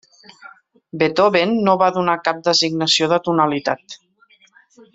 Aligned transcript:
Beethoven 1.01 1.53
no 1.67 1.75
va 1.81 1.91
donar 1.99 2.17
cap 2.29 2.39
designació 2.49 3.11
de 3.13 3.21
tonalitat. 3.29 3.99